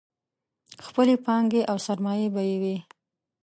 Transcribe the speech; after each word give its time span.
خپلې 0.85 1.15
پانګې 1.25 1.61
او 1.71 1.77
سرمایې 1.85 2.27
به 2.33 2.41
یې 2.49 2.57
وې. 2.61 2.77